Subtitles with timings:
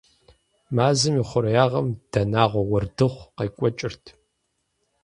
[0.75, 4.05] Мазэм и хъуреягъым дэнагъуэ уэрдыхъу къекӀуэкӀырт.